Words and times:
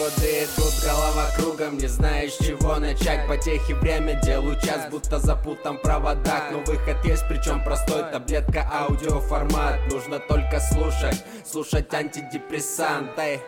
годы 0.00 0.44
идут, 0.44 0.72
голова 0.82 1.26
кругом 1.36 1.76
Не 1.76 1.86
знаешь, 1.86 2.32
чего 2.32 2.76
начать. 2.76 3.28
Потехи 3.28 3.72
время, 3.72 4.20
делаю 4.22 4.58
час 4.60 4.90
Будто 4.90 5.18
запутан 5.18 5.76
в 5.76 5.82
проводах. 5.82 6.50
Но 6.52 6.60
выход 6.60 7.04
есть, 7.04 7.24
причем 7.28 7.62
простой 7.62 8.10
Таблетка, 8.10 8.66
аудиоформат. 8.72 9.92
Нужно 9.92 10.18
только 10.18 10.58
слушать 10.60 11.22
Слушать 11.44 11.92
антидепрессанты 11.92 13.40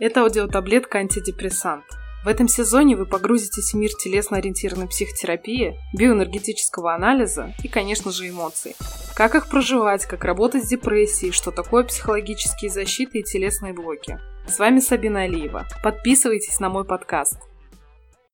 Это 0.00 0.22
аудиотаблетка 0.22 0.98
антидепрессант. 0.98 1.84
В 2.28 2.30
этом 2.30 2.46
сезоне 2.46 2.94
вы 2.94 3.06
погрузитесь 3.06 3.72
в 3.72 3.76
мир 3.78 3.90
телесно-ориентированной 3.90 4.86
психотерапии, 4.86 5.78
биоэнергетического 5.94 6.94
анализа 6.94 7.54
и, 7.64 7.68
конечно 7.68 8.12
же, 8.12 8.28
эмоций. 8.28 8.76
Как 9.16 9.34
их 9.34 9.48
проживать, 9.48 10.04
как 10.04 10.24
работать 10.24 10.62
с 10.62 10.68
депрессией, 10.68 11.32
что 11.32 11.52
такое 11.52 11.84
психологические 11.84 12.70
защиты 12.70 13.20
и 13.20 13.22
телесные 13.22 13.72
блоки. 13.72 14.20
С 14.46 14.58
вами 14.58 14.80
Сабина 14.80 15.22
Алиева. 15.22 15.66
Подписывайтесь 15.82 16.60
на 16.60 16.68
мой 16.68 16.84
подкаст. 16.84 17.38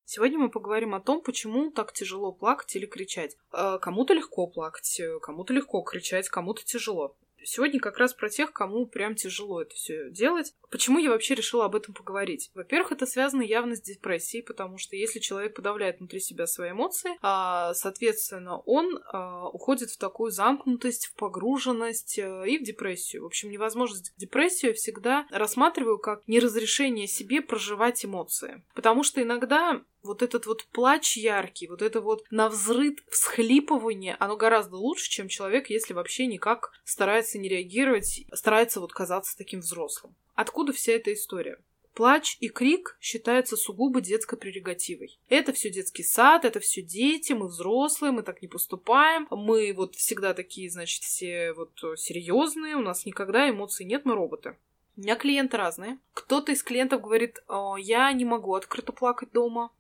Сегодня 0.05 0.41
мы 0.41 0.51
поговорим 0.51 0.97
о 0.97 1.01
том, 1.01 1.23
почему 1.23 1.71
так 1.71 1.93
тяжело 1.93 2.33
плакать 2.33 2.75
или 2.75 2.87
кричать. 2.87 3.37
Э, 3.53 3.79
кому-то 3.81 4.13
легко 4.13 4.49
плакать, 4.49 5.01
кому-то 5.23 5.53
легко 5.53 5.83
кричать, 5.83 6.29
кому-то 6.29 6.65
тяжело. 6.65 7.15
Сегодня 7.45 7.81
как 7.81 7.99
раз 7.99 8.15
про 8.15 8.29
тех, 8.29 8.53
кому 8.53 8.87
прям 8.87 9.15
тяжело 9.15 9.63
это 9.63 9.75
все 9.75 10.11
делать. 10.11 10.55
Почему 10.71 10.99
я 10.99 11.11
вообще 11.11 11.35
решила 11.35 11.67
об 11.67 11.77
этом 11.77 11.95
поговорить? 11.95 12.51
Во-первых, 12.55 12.93
это 12.93 13.07
связано 13.07 13.43
явно 13.43 13.77
с 13.77 13.81
депрессией, 13.81 14.43
потому 14.43 14.79
что 14.79 14.97
если 14.97 15.21
человек 15.21 15.55
подавляет 15.55 15.99
внутри 15.99 16.21
себя 16.21 16.47
свои 16.47 16.71
эмоции, 16.71 17.13
а, 17.23 17.75
соответственно, 17.75 18.59
он 18.59 19.01
а, 19.07 19.49
уходит 19.49 19.91
в 19.91 19.99
такую 19.99 20.31
замкнутость, 20.31 21.07
в 21.07 21.15
погруженность 21.15 22.19
а, 22.19 22.45
и 22.45 22.59
в 22.59 22.63
депрессию. 22.63 23.23
В 23.23 23.27
общем, 23.27 23.51
невозможность 23.51 24.13
депрессию 24.17 24.71
я 24.71 24.75
всегда 24.75 25.27
рассматриваю 25.31 25.99
как 25.99 26.27
неразрешение 26.27 27.07
себе 27.07 27.41
проживать 27.41 28.05
эмоции. 28.05 28.63
Потому 28.75 29.03
что 29.03 29.23
иногда 29.23 29.83
вот 30.05 30.23
этот 30.23 30.47
вот 30.47 30.67
плач 30.67 31.17
яркий, 31.17 31.67
вот 31.67 31.83
это 31.83 32.01
вот 32.01 32.25
навзрыд 32.31 33.03
всхлипывание, 33.09 34.17
оно 34.21 34.37
гораздо 34.37 34.77
лучше, 34.77 35.11
чем 35.11 35.29
человек, 35.29 35.71
если 35.71 35.95
вообще 35.95 36.27
никак 36.27 36.71
старается 36.85 37.39
не 37.39 37.49
реагировать, 37.49 38.25
старается 38.33 38.81
вот 38.81 38.93
казаться 38.93 39.37
таким 39.37 39.61
взрослым. 39.61 40.15
Откуда 40.35 40.73
вся 40.73 40.93
эта 40.93 41.13
история? 41.13 41.59
Плач 41.95 42.37
и 42.41 42.49
крик 42.49 42.99
считаются 43.01 43.57
сугубо 43.57 44.01
детской 44.01 44.37
прерогативой. 44.37 45.17
Это 45.29 45.53
все 45.53 45.71
детский 45.71 46.03
сад, 46.03 46.45
это 46.45 46.59
все 46.59 46.83
дети, 46.83 47.33
мы 47.35 47.47
взрослые, 47.47 48.11
мы 48.11 48.25
так 48.25 48.43
не 48.43 48.49
поступаем, 48.49 49.29
мы 49.31 49.73
вот 49.73 49.95
всегда 49.95 50.35
такие, 50.35 50.69
значит, 50.71 51.05
все 51.05 51.53
вот 51.53 51.71
серьезные, 51.97 52.75
у 52.75 52.81
нас 52.81 53.07
никогда 53.07 53.49
эмоций 53.49 53.87
нет, 53.87 54.05
мы 54.05 54.17
роботы. 54.17 54.57
У 54.97 55.03
меня 55.03 55.15
клиенты 55.15 55.57
разные. 55.57 55.99
Кто-то 56.15 56.51
из 56.51 56.65
клиентов 56.65 57.01
говорит, 57.01 57.45
я 57.79 58.13
не 58.13 58.25
могу 58.25 58.55
открыто 58.55 58.93
плакать 58.93 59.31
дома, 59.31 59.71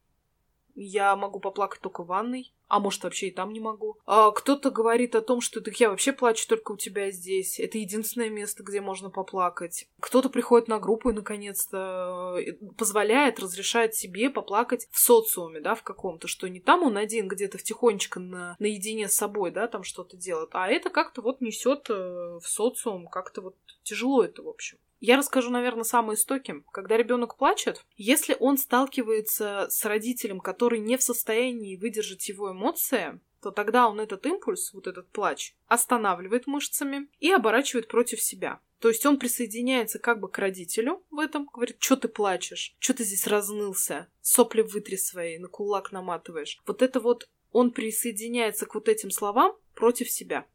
я 0.74 1.16
могу 1.16 1.40
поплакать 1.40 1.80
только 1.80 2.02
в 2.02 2.06
ванной, 2.06 2.52
а 2.68 2.80
может 2.80 3.04
вообще 3.04 3.28
и 3.28 3.30
там 3.30 3.52
не 3.52 3.60
могу. 3.60 3.98
А 4.06 4.30
кто-то 4.30 4.70
говорит 4.70 5.14
о 5.14 5.20
том, 5.20 5.40
что 5.40 5.60
так 5.60 5.76
я 5.76 5.90
вообще 5.90 6.12
плачу 6.12 6.46
только 6.48 6.72
у 6.72 6.76
тебя 6.76 7.10
здесь. 7.10 7.60
Это 7.60 7.78
единственное 7.78 8.30
место, 8.30 8.62
где 8.62 8.80
можно 8.80 9.10
поплакать. 9.10 9.86
Кто-то 10.00 10.28
приходит 10.28 10.68
на 10.68 10.78
группу 10.78 11.10
и 11.10 11.14
наконец-то 11.14 12.36
э, 12.38 12.52
позволяет, 12.76 13.38
разрешает 13.38 13.94
себе 13.94 14.30
поплакать 14.30 14.88
в 14.90 14.98
социуме, 14.98 15.60
да, 15.60 15.74
в 15.74 15.82
каком-то, 15.82 16.28
что 16.28 16.48
не 16.48 16.60
там 16.60 16.82
он 16.82 16.96
один 16.96 17.28
где-то 17.28 17.58
в 17.58 17.62
тихонечко 17.62 18.20
на, 18.20 18.56
наедине 18.58 19.08
с 19.08 19.14
собой, 19.14 19.50
да, 19.50 19.68
там 19.68 19.82
что-то 19.82 20.16
делает, 20.16 20.50
а 20.52 20.68
это 20.68 20.90
как-то 20.90 21.22
вот 21.22 21.40
несет 21.40 21.88
э, 21.90 21.94
в 21.94 22.46
социум, 22.46 23.08
как-то 23.08 23.40
вот 23.40 23.56
тяжело 23.82 24.24
это, 24.24 24.42
в 24.42 24.48
общем. 24.48 24.78
Я 25.06 25.18
расскажу, 25.18 25.50
наверное, 25.50 25.84
самые 25.84 26.16
истоки. 26.16 26.64
Когда 26.72 26.96
ребенок 26.96 27.36
плачет, 27.36 27.84
если 27.98 28.38
он 28.40 28.56
сталкивается 28.56 29.66
с 29.68 29.84
родителем, 29.84 30.40
который 30.40 30.78
не 30.78 30.96
в 30.96 31.02
состоянии 31.02 31.76
выдержать 31.76 32.26
его 32.26 32.53
эмоции, 32.54 33.20
то 33.42 33.50
тогда 33.50 33.88
он 33.88 34.00
этот 34.00 34.24
импульс, 34.24 34.72
вот 34.72 34.86
этот 34.86 35.08
плач, 35.10 35.54
останавливает 35.66 36.46
мышцами 36.46 37.08
и 37.20 37.30
оборачивает 37.30 37.88
против 37.88 38.22
себя. 38.22 38.60
То 38.78 38.88
есть 38.88 39.04
он 39.04 39.18
присоединяется 39.18 39.98
как 39.98 40.20
бы 40.20 40.30
к 40.30 40.38
родителю 40.38 41.04
в 41.10 41.18
этом, 41.18 41.46
говорит, 41.52 41.76
что 41.78 41.96
ты 41.96 42.08
плачешь, 42.08 42.74
что 42.78 42.94
ты 42.94 43.04
здесь 43.04 43.26
разнылся, 43.26 44.08
сопли 44.22 44.62
вытри 44.62 44.96
свои, 44.96 45.38
на 45.38 45.48
кулак 45.48 45.92
наматываешь. 45.92 46.60
Вот 46.66 46.80
это 46.80 47.00
вот 47.00 47.28
он 47.52 47.70
присоединяется 47.70 48.66
к 48.66 48.74
вот 48.74 48.88
этим 48.88 49.10
словам 49.10 49.56
против 49.74 50.10
себя. 50.10 50.46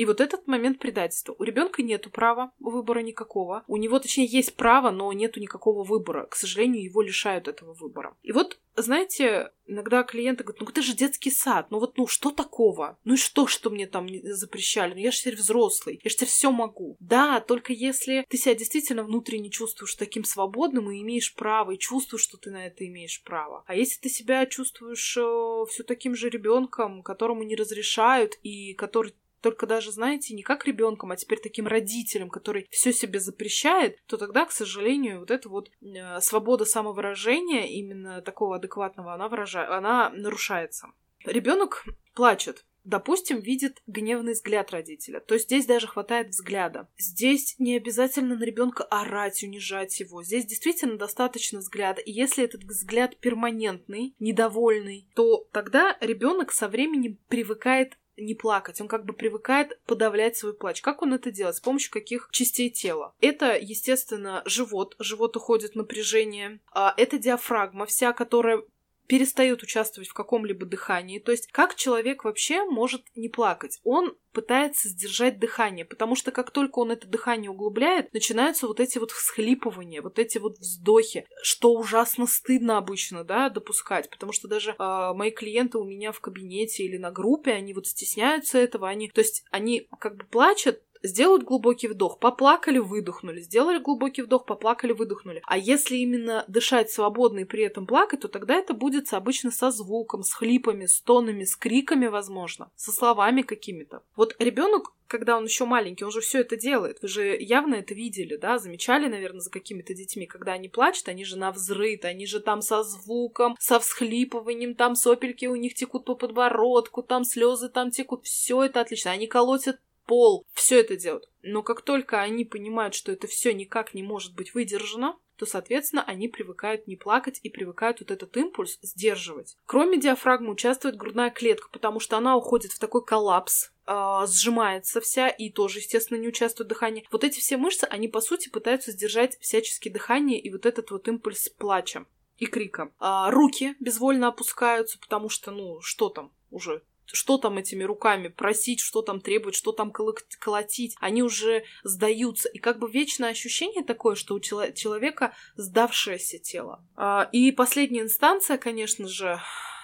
И 0.00 0.06
вот 0.06 0.22
этот 0.22 0.46
момент 0.46 0.78
предательства. 0.78 1.36
У 1.38 1.42
ребенка 1.42 1.82
нету 1.82 2.08
права 2.08 2.52
выбора 2.58 3.00
никакого. 3.00 3.64
У 3.66 3.76
него, 3.76 3.98
точнее, 3.98 4.24
есть 4.24 4.54
право, 4.54 4.90
но 4.90 5.12
нету 5.12 5.40
никакого 5.40 5.84
выбора. 5.84 6.24
К 6.24 6.36
сожалению, 6.36 6.82
его 6.82 7.02
лишают 7.02 7.48
этого 7.48 7.74
выбора. 7.74 8.16
И 8.22 8.32
вот, 8.32 8.58
знаете, 8.76 9.52
иногда 9.66 10.02
клиенты 10.02 10.42
говорят, 10.42 10.62
ну 10.62 10.68
это 10.68 10.80
же 10.80 10.94
детский 10.94 11.30
сад, 11.30 11.66
ну 11.70 11.80
вот, 11.80 11.98
ну 11.98 12.06
что 12.06 12.30
такого? 12.30 12.98
Ну 13.04 13.12
и 13.12 13.16
что, 13.18 13.46
что 13.46 13.68
мне 13.68 13.86
там 13.86 14.08
запрещали? 14.22 14.94
Ну 14.94 15.00
я 15.00 15.10
же 15.10 15.18
теперь 15.18 15.36
взрослый, 15.36 16.00
я 16.02 16.08
же 16.08 16.16
теперь 16.16 16.30
все 16.30 16.50
могу. 16.50 16.96
Да, 16.98 17.40
только 17.40 17.74
если 17.74 18.24
ты 18.30 18.38
себя 18.38 18.54
действительно 18.54 19.04
внутренне 19.04 19.50
чувствуешь 19.50 19.96
таким 19.96 20.24
свободным 20.24 20.90
и 20.90 21.02
имеешь 21.02 21.34
право, 21.34 21.72
и 21.72 21.78
чувствуешь, 21.78 22.22
что 22.22 22.38
ты 22.38 22.50
на 22.50 22.66
это 22.66 22.86
имеешь 22.86 23.22
право. 23.22 23.64
А 23.66 23.74
если 23.74 24.00
ты 24.00 24.08
себя 24.08 24.46
чувствуешь 24.46 25.16
э, 25.18 25.64
все 25.68 25.82
таким 25.82 26.14
же 26.14 26.30
ребенком, 26.30 27.02
которому 27.02 27.42
не 27.42 27.54
разрешают 27.54 28.38
и 28.42 28.72
который 28.72 29.14
только 29.40 29.66
даже, 29.66 29.92
знаете, 29.92 30.34
не 30.34 30.42
как 30.42 30.66
ребенком, 30.66 31.10
а 31.10 31.16
теперь 31.16 31.40
таким 31.40 31.66
родителем, 31.66 32.30
который 32.30 32.66
все 32.70 32.92
себе 32.92 33.20
запрещает, 33.20 33.98
то 34.06 34.16
тогда, 34.16 34.44
к 34.44 34.52
сожалению, 34.52 35.20
вот 35.20 35.30
эта 35.30 35.48
вот 35.48 35.70
э, 35.80 36.20
свобода 36.20 36.64
самовыражения, 36.64 37.66
именно 37.66 38.22
такого 38.22 38.56
адекватного, 38.56 39.14
она, 39.14 39.28
выражает, 39.28 39.70
она 39.70 40.10
нарушается. 40.10 40.88
Ребенок 41.24 41.84
плачет, 42.14 42.64
допустим, 42.84 43.40
видит 43.40 43.82
гневный 43.86 44.32
взгляд 44.32 44.70
родителя. 44.72 45.20
То 45.20 45.34
есть 45.34 45.46
здесь 45.46 45.66
даже 45.66 45.86
хватает 45.86 46.28
взгляда. 46.28 46.88
Здесь 46.98 47.56
не 47.58 47.76
обязательно 47.76 48.36
на 48.36 48.44
ребенка 48.44 48.84
орать, 48.84 49.42
унижать 49.42 50.00
его. 50.00 50.22
Здесь 50.22 50.46
действительно 50.46 50.96
достаточно 50.96 51.58
взгляда. 51.60 52.00
И 52.00 52.10
если 52.10 52.44
этот 52.44 52.64
взгляд 52.64 53.16
перманентный, 53.18 54.14
недовольный, 54.18 55.08
то 55.14 55.46
тогда 55.52 55.96
ребенок 56.00 56.52
со 56.52 56.68
временем 56.68 57.18
привыкает 57.28 57.98
не 58.20 58.34
плакать, 58.34 58.80
он 58.80 58.88
как 58.88 59.04
бы 59.04 59.12
привыкает 59.12 59.78
подавлять 59.86 60.36
свой 60.36 60.54
плач. 60.54 60.80
Как 60.80 61.02
он 61.02 61.14
это 61.14 61.30
делает? 61.30 61.56
С 61.56 61.60
помощью 61.60 61.92
каких 61.92 62.28
частей 62.30 62.70
тела? 62.70 63.14
Это, 63.20 63.56
естественно, 63.56 64.42
живот. 64.44 64.96
Живот 64.98 65.36
уходит 65.36 65.74
напряжение. 65.74 66.60
А, 66.72 66.94
это 66.96 67.18
диафрагма 67.18 67.86
вся, 67.86 68.12
которая 68.12 68.62
перестает 69.10 69.60
участвовать 69.64 70.08
в 70.08 70.14
каком-либо 70.14 70.64
дыхании. 70.64 71.18
То 71.18 71.32
есть 71.32 71.48
как 71.50 71.74
человек 71.74 72.22
вообще 72.22 72.64
может 72.64 73.02
не 73.16 73.28
плакать? 73.28 73.80
Он 73.82 74.16
пытается 74.32 74.88
сдержать 74.88 75.40
дыхание, 75.40 75.84
потому 75.84 76.14
что 76.14 76.30
как 76.30 76.52
только 76.52 76.78
он 76.78 76.92
это 76.92 77.08
дыхание 77.08 77.50
углубляет, 77.50 78.12
начинаются 78.14 78.68
вот 78.68 78.78
эти 78.78 78.98
вот 78.98 79.10
всхлипывания, 79.10 80.00
вот 80.00 80.20
эти 80.20 80.38
вот 80.38 80.58
вздохи, 80.58 81.26
что 81.42 81.72
ужасно 81.72 82.28
стыдно 82.28 82.78
обычно, 82.78 83.24
да, 83.24 83.50
допускать, 83.50 84.08
потому 84.10 84.30
что 84.30 84.46
даже 84.46 84.76
э, 84.78 85.12
мои 85.12 85.32
клиенты 85.32 85.78
у 85.78 85.84
меня 85.84 86.12
в 86.12 86.20
кабинете 86.20 86.84
или 86.84 86.96
на 86.96 87.10
группе, 87.10 87.50
они 87.50 87.74
вот 87.74 87.88
стесняются 87.88 88.58
этого, 88.58 88.88
они, 88.88 89.08
то 89.08 89.22
есть 89.22 89.42
они 89.50 89.88
как 89.98 90.18
бы 90.18 90.24
плачут, 90.24 90.80
сделают 91.02 91.44
глубокий 91.44 91.88
вдох, 91.88 92.18
поплакали, 92.18 92.78
выдохнули, 92.78 93.40
сделали 93.40 93.78
глубокий 93.78 94.22
вдох, 94.22 94.44
поплакали, 94.46 94.92
выдохнули. 94.92 95.42
А 95.46 95.58
если 95.58 95.96
именно 95.96 96.44
дышать 96.48 96.90
свободно 96.90 97.40
и 97.40 97.44
при 97.44 97.64
этом 97.64 97.86
плакать, 97.86 98.20
то 98.20 98.28
тогда 98.28 98.54
это 98.54 98.74
будет 98.74 99.12
обычно 99.12 99.50
со 99.50 99.70
звуком, 99.70 100.22
с 100.22 100.32
хлипами, 100.32 100.86
с 100.86 101.00
тонами, 101.00 101.44
с 101.44 101.56
криками, 101.56 102.06
возможно, 102.06 102.70
со 102.76 102.92
словами 102.92 103.42
какими-то. 103.42 104.02
Вот 104.16 104.36
ребенок 104.38 104.92
когда 105.10 105.36
он 105.36 105.44
еще 105.44 105.64
маленький, 105.64 106.04
он 106.04 106.12
же 106.12 106.20
все 106.20 106.40
это 106.40 106.56
делает. 106.56 107.02
Вы 107.02 107.08
же 107.08 107.36
явно 107.36 107.74
это 107.74 107.92
видели, 107.94 108.36
да, 108.36 108.58
замечали, 108.58 109.08
наверное, 109.08 109.40
за 109.40 109.50
какими-то 109.50 109.92
детьми, 109.92 110.24
когда 110.24 110.52
они 110.52 110.68
плачут, 110.68 111.08
они 111.08 111.24
же 111.24 111.36
на 111.36 111.50
взрыт, 111.50 112.04
они 112.04 112.26
же 112.26 112.38
там 112.38 112.62
со 112.62 112.84
звуком, 112.84 113.56
со 113.58 113.80
всхлипыванием, 113.80 114.76
там 114.76 114.94
сопельки 114.94 115.46
у 115.46 115.56
них 115.56 115.74
текут 115.74 116.04
по 116.04 116.14
подбородку, 116.14 117.02
там 117.02 117.24
слезы 117.24 117.68
там 117.68 117.90
текут, 117.90 118.24
все 118.24 118.62
это 118.62 118.80
отлично. 118.80 119.10
Они 119.10 119.26
колотят 119.26 119.80
пол, 120.10 120.44
все 120.54 120.80
это 120.80 120.96
делают. 120.96 121.30
Но 121.42 121.62
как 121.62 121.82
только 121.82 122.20
они 122.20 122.44
понимают, 122.44 122.96
что 122.96 123.12
это 123.12 123.28
все 123.28 123.54
никак 123.54 123.94
не 123.94 124.02
может 124.02 124.34
быть 124.34 124.54
выдержано, 124.54 125.16
то, 125.36 125.46
соответственно, 125.46 126.02
они 126.02 126.26
привыкают 126.26 126.88
не 126.88 126.96
плакать 126.96 127.38
и 127.44 127.48
привыкают 127.48 128.00
вот 128.00 128.10
этот 128.10 128.36
импульс 128.36 128.80
сдерживать. 128.82 129.56
Кроме 129.66 130.00
диафрагмы 130.00 130.50
участвует 130.50 130.96
грудная 130.96 131.30
клетка, 131.30 131.68
потому 131.70 132.00
что 132.00 132.16
она 132.16 132.36
уходит 132.36 132.72
в 132.72 132.80
такой 132.80 133.04
коллапс, 133.04 133.70
э, 133.86 134.26
сжимается 134.26 135.00
вся 135.00 135.28
и 135.28 135.48
тоже, 135.48 135.78
естественно, 135.78 136.18
не 136.18 136.26
участвует 136.26 136.66
в 136.66 136.70
дыхании. 136.70 137.06
Вот 137.12 137.22
эти 137.22 137.38
все 137.38 137.56
мышцы, 137.56 137.84
они, 137.84 138.08
по 138.08 138.20
сути, 138.20 138.48
пытаются 138.48 138.90
сдержать 138.90 139.38
всячески 139.38 139.88
дыхание 139.88 140.40
и 140.40 140.50
вот 140.50 140.66
этот 140.66 140.90
вот 140.90 141.06
импульс 141.06 141.48
плача 141.50 142.04
и 142.36 142.46
крика. 142.46 142.90
А 142.98 143.30
руки 143.30 143.76
безвольно 143.78 144.26
опускаются, 144.26 144.98
потому 144.98 145.28
что, 145.28 145.52
ну, 145.52 145.80
что 145.82 146.08
там 146.08 146.32
уже 146.50 146.82
что 147.12 147.38
там 147.38 147.58
этими 147.58 147.84
руками 147.84 148.28
просить, 148.28 148.80
что 148.80 149.02
там 149.02 149.20
требовать, 149.20 149.54
что 149.54 149.72
там 149.72 149.92
колотить, 149.92 150.96
они 151.00 151.22
уже 151.22 151.64
сдаются. 151.82 152.48
И 152.48 152.58
как 152.58 152.78
бы 152.78 152.90
вечное 152.90 153.30
ощущение 153.30 153.84
такое, 153.84 154.14
что 154.14 154.34
у 154.34 154.40
человека 154.40 155.34
сдавшееся 155.56 156.38
тело. 156.38 156.84
А, 156.96 157.28
и 157.32 157.52
последняя 157.52 158.02
инстанция, 158.02 158.58
конечно 158.58 159.08
же, 159.08 159.40